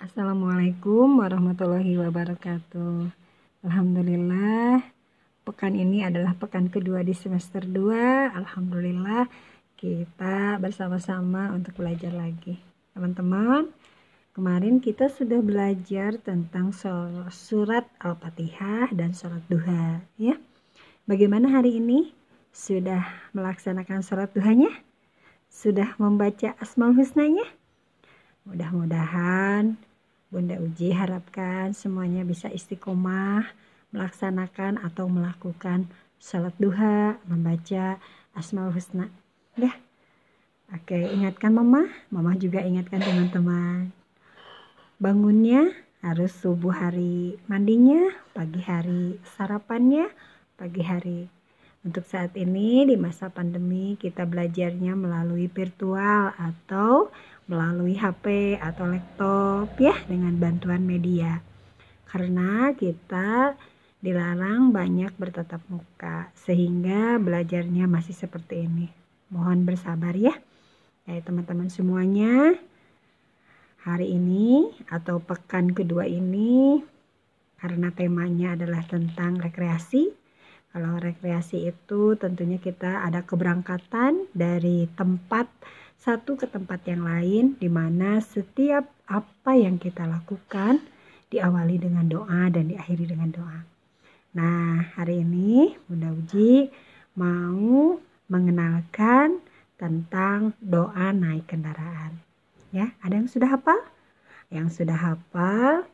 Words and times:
Assalamualaikum 0.00 1.20
warahmatullahi 1.20 2.00
wabarakatuh. 2.00 3.12
Alhamdulillah, 3.68 4.80
pekan 5.44 5.76
ini 5.76 6.08
adalah 6.08 6.32
pekan 6.40 6.72
kedua 6.72 7.04
di 7.04 7.12
semester 7.12 7.68
2. 7.68 8.32
Alhamdulillah, 8.32 9.28
kita 9.76 10.56
bersama-sama 10.56 11.52
untuk 11.52 11.84
belajar 11.84 12.16
lagi. 12.16 12.56
Teman-teman, 12.96 13.68
kemarin 14.32 14.80
kita 14.80 15.12
sudah 15.12 15.44
belajar 15.44 16.16
tentang 16.16 16.72
surat 17.28 17.84
Al-Fatihah 18.00 18.96
dan 18.96 19.12
surat 19.12 19.44
duha, 19.52 20.00
ya. 20.16 20.40
Bagaimana 21.04 21.60
hari 21.60 21.76
ini? 21.76 22.08
Sudah 22.56 23.04
melaksanakan 23.36 24.00
surat 24.00 24.32
duhanya? 24.32 24.72
Sudah 25.52 25.92
membaca 26.00 26.56
Asmaul 26.56 26.96
Husnanya? 26.96 27.44
Mudah-mudahan 28.48 29.76
Bunda 30.30 30.54
Uji 30.62 30.94
harapkan 30.94 31.74
semuanya 31.74 32.22
bisa 32.22 32.46
istiqomah 32.46 33.50
melaksanakan 33.90 34.78
atau 34.78 35.10
melakukan 35.10 35.90
salat 36.22 36.54
duha, 36.54 37.18
membaca 37.26 37.98
Asmaul 38.30 38.70
Husna. 38.70 39.10
Ya. 39.58 39.74
Oke, 40.70 40.94
ingatkan 40.94 41.50
Mama, 41.50 41.90
Mama 42.14 42.38
juga 42.38 42.62
ingatkan 42.62 43.02
teman-teman. 43.02 43.90
Bangunnya 45.02 45.74
harus 45.98 46.30
subuh 46.30 46.78
hari 46.78 47.34
mandinya, 47.50 48.14
pagi 48.30 48.62
hari 48.62 49.18
sarapannya, 49.34 50.14
pagi 50.54 50.82
hari. 50.86 51.39
Untuk 51.80 52.04
saat 52.04 52.36
ini 52.36 52.84
di 52.84 53.00
masa 53.00 53.32
pandemi 53.32 53.96
kita 53.96 54.28
belajarnya 54.28 54.92
melalui 54.92 55.48
virtual 55.48 56.28
atau 56.36 57.08
melalui 57.48 57.96
HP 57.96 58.60
atau 58.60 58.84
laptop 58.84 59.80
ya 59.80 59.96
dengan 60.04 60.36
bantuan 60.36 60.84
media. 60.84 61.40
Karena 62.04 62.76
kita 62.76 63.56
dilarang 64.04 64.76
banyak 64.76 65.16
bertatap 65.16 65.64
muka 65.72 66.28
sehingga 66.36 67.16
belajarnya 67.16 67.88
masih 67.88 68.12
seperti 68.12 68.68
ini. 68.68 68.92
Mohon 69.32 69.64
bersabar 69.64 70.12
ya. 70.12 70.36
Ya 71.08 71.16
teman-teman 71.24 71.72
semuanya. 71.72 72.60
Hari 73.88 74.20
ini 74.20 74.68
atau 74.92 75.16
pekan 75.16 75.72
kedua 75.72 76.04
ini 76.04 76.84
karena 77.56 77.88
temanya 77.88 78.52
adalah 78.52 78.84
tentang 78.84 79.40
rekreasi. 79.40 80.19
Kalau 80.70 81.02
rekreasi 81.02 81.66
itu 81.66 82.14
tentunya 82.14 82.62
kita 82.62 83.02
ada 83.02 83.26
keberangkatan 83.26 84.30
dari 84.30 84.86
tempat 84.94 85.50
satu 85.98 86.38
ke 86.38 86.46
tempat 86.46 86.86
yang 86.86 87.02
lain 87.02 87.58
di 87.58 87.66
mana 87.66 88.22
setiap 88.22 88.86
apa 89.10 89.58
yang 89.58 89.82
kita 89.82 90.06
lakukan 90.06 90.78
diawali 91.26 91.76
dengan 91.82 92.06
doa 92.06 92.46
dan 92.54 92.70
diakhiri 92.70 93.10
dengan 93.10 93.34
doa. 93.34 93.60
Nah, 94.30 94.94
hari 94.94 95.26
ini 95.26 95.74
Bunda 95.90 96.14
Uji 96.14 96.70
mau 97.18 97.98
mengenalkan 98.30 99.42
tentang 99.74 100.54
doa 100.62 101.10
naik 101.10 101.50
kendaraan. 101.50 102.14
Ya, 102.70 102.94
ada 103.02 103.18
yang 103.18 103.26
sudah 103.26 103.58
hafal? 103.58 103.82
Yang 104.54 104.82
sudah 104.82 104.94
hafal 104.94 105.90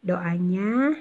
doanya 0.00 0.96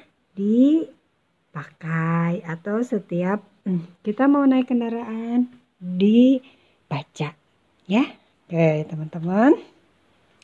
dipakai 1.50 2.46
atau 2.46 2.78
setiap 2.86 3.42
hmm, 3.66 4.06
kita 4.06 4.30
mau 4.30 4.46
naik 4.46 4.70
kendaraan 4.70 5.50
dibaca 5.82 7.34
ya. 7.90 8.06
Oke, 8.46 8.86
teman-teman. 8.86 9.58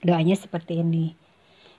Doanya 0.02 0.33
seperti 0.33 0.81
ini. 0.81 1.14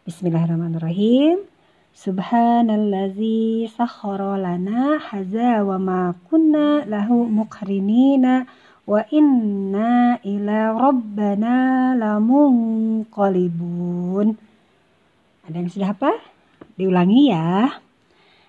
Bismillahirrahmanirrahim. 0.06 1.42
Subhanallazi 1.90 3.66
sakhara 3.74 4.38
lana 4.38 5.02
haza 5.02 5.66
wa 5.66 5.74
ma 5.82 6.14
kunna 6.30 6.86
lahu 6.86 7.26
muqrinina 7.26 8.46
wa 8.86 9.02
inna 9.10 10.22
ila 10.22 10.70
rabbana 10.70 11.98
lamunqalibun. 11.98 14.38
Ada 15.50 15.56
yang 15.58 15.74
sudah 15.74 15.98
apa? 15.98 16.14
Diulangi 16.78 17.34
ya. 17.34 17.82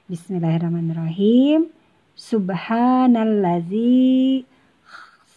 Bismillahirrahmanirrahim. 0.07 1.68
Subhanallazi 2.16 4.47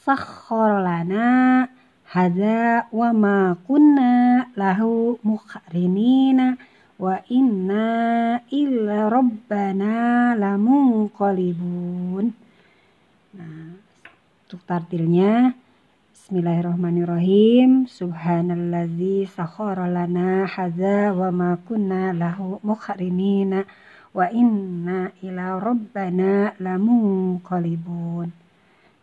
sakhkhara 0.07 0.79
lana 0.79 1.67
hadza 2.07 2.87
wa 2.95 3.11
ma 3.11 3.59
kunna 3.67 4.47
lahu 4.55 5.19
muqrinina 5.27 6.55
wa 7.03 7.19
inna 7.27 8.39
illa 8.47 9.11
rabbana 9.11 10.39
lamunqalibun. 10.39 12.31
Nah, 13.35 13.75
untuk 14.47 14.63
tartilnya 14.71 15.51
Bismillahirrahmanirrahim. 16.15 17.91
Subhanallazi 17.91 19.27
sakhara 19.35 19.91
lana 19.91 20.47
hadza 20.47 21.11
wa 21.11 21.35
ma 21.35 21.59
kunna 21.59 22.15
lahu 22.15 22.63
muqrinina 22.63 23.67
wa 24.10 24.26
inna 24.31 25.15
ila 25.22 25.62
rabbana 25.62 26.59
lamunqalibun 26.59 28.34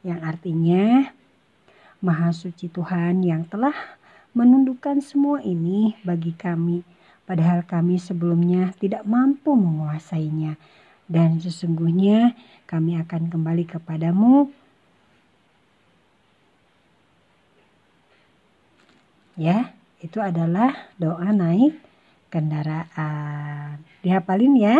yang 0.03 0.19
artinya 0.23 1.11
Maha 1.97 2.29
Suci 2.29 2.69
Tuhan 2.69 3.25
yang 3.25 3.49
telah 3.49 3.73
menundukkan 4.37 5.01
semua 5.01 5.41
ini 5.41 5.97
bagi 6.05 6.29
kami, 6.37 6.85
padahal 7.25 7.65
kami 7.65 7.97
sebelumnya 7.97 8.69
tidak 8.77 9.01
mampu 9.09 9.57
menguasainya. 9.57 10.61
Dan 11.09 11.41
sesungguhnya 11.41 12.37
kami 12.69 13.01
akan 13.01 13.33
kembali 13.33 13.65
kepadamu. 13.65 14.53
Ya, 19.33 19.73
itu 20.03 20.21
adalah 20.21 20.93
doa 21.01 21.33
naik 21.33 21.81
kendaraan. 22.29 23.81
Dihafalin 24.05 24.55
ya. 24.59 24.77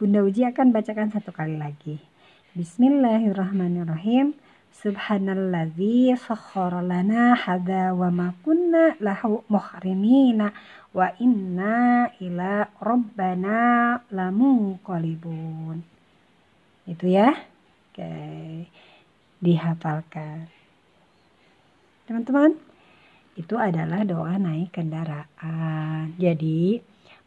Bunda 0.00 0.24
Uji 0.24 0.48
akan 0.48 0.72
bacakan 0.72 1.12
satu 1.12 1.36
kali 1.36 1.60
lagi. 1.60 2.00
Bismillahirrahmanirrahim. 2.56 4.32
Subhanalladzi 4.72 6.16
sakhkhara 6.16 6.80
lana 6.80 7.36
hadza 7.36 7.92
wa 7.92 8.08
ma 8.08 8.32
kunna 8.40 8.96
lahu 9.04 9.44
muhrinina 9.52 10.48
wa 10.96 11.12
inna 11.20 12.08
ila 12.24 12.72
rabbana 12.80 14.00
lamunqalibun. 14.08 15.84
Itu 16.88 17.12
ya. 17.12 17.36
Oke. 17.92 18.16
Dihafalkan. 19.44 20.48
Teman-teman, 22.08 22.56
itu 23.36 23.60
adalah 23.60 24.08
doa 24.08 24.40
naik 24.40 24.72
kendaraan. 24.72 26.16
Jadi, 26.16 26.80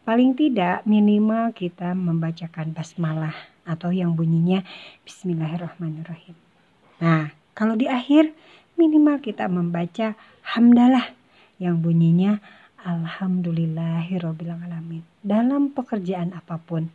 paling 0.06 0.38
tidak 0.38 0.86
minimal 0.86 1.50
kita 1.50 1.98
membacakan 1.98 2.78
basmalah 2.78 3.34
atau 3.66 3.90
yang 3.90 4.14
bunyinya 4.14 4.62
bismillahirrahmanirrahim. 5.02 6.38
Nah, 7.02 7.34
kalau 7.58 7.74
di 7.74 7.90
akhir 7.90 8.30
minimal 8.78 9.18
kita 9.18 9.50
membaca 9.50 10.14
hamdalah 10.46 11.10
yang 11.58 11.82
bunyinya 11.82 12.38
alhamdulillahirobbilalamin 12.86 15.02
dalam 15.26 15.74
pekerjaan 15.74 16.38
apa 16.38 16.62
pun. 16.62 16.94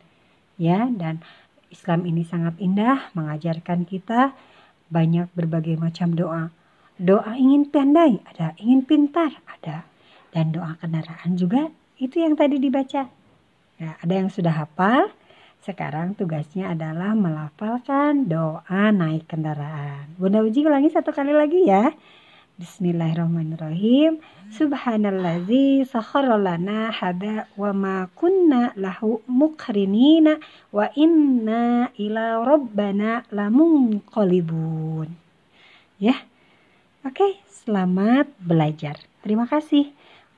Ya, 0.55 0.87
dan 0.87 1.19
Islam 1.67 2.07
ini 2.07 2.23
sangat 2.23 2.55
indah 2.63 3.11
mengajarkan 3.11 3.83
kita 3.83 4.31
banyak 4.87 5.27
berbagai 5.35 5.75
macam 5.75 6.15
doa. 6.15 6.47
Doa 6.95 7.35
ingin 7.35 7.67
pandai 7.67 8.23
ada, 8.23 8.55
ingin 8.55 8.87
pintar 8.87 9.35
ada, 9.49 9.83
dan 10.31 10.55
doa 10.55 10.79
kendaraan 10.79 11.35
juga 11.35 11.67
itu 12.01 12.17
yang 12.17 12.33
tadi 12.33 12.57
dibaca. 12.57 13.05
Ya, 13.77 13.91
ada 14.01 14.13
yang 14.13 14.33
sudah 14.33 14.65
hafal, 14.65 15.13
sekarang 15.61 16.17
tugasnya 16.17 16.73
adalah 16.73 17.13
melafalkan 17.13 18.25
doa 18.25 18.89
naik 18.89 19.29
kendaraan. 19.29 20.09
Bunda 20.17 20.41
Uji 20.41 20.65
ulangi 20.65 20.89
satu 20.89 21.13
kali 21.13 21.29
lagi 21.29 21.69
ya. 21.69 21.93
Bismillahirrahmanirrahim. 22.57 24.17
Subhanallazi 24.49 25.85
sakhara 25.85 26.37
lana 26.41 26.89
hada 26.89 27.45
wa 27.57 27.71
ma 27.73 27.95
kunna 28.17 28.73
lahu 28.77 29.21
muqrinina 29.29 30.41
wa 30.73 30.89
inna 30.97 31.93
ila 31.97 32.41
rabbana 32.41 33.25
lamunqalibun. 33.29 35.13
Ya. 36.01 36.17
Oke, 37.01 37.41
selamat 37.49 38.29
belajar. 38.41 38.97
Terima 39.25 39.49
kasih. 39.49 39.89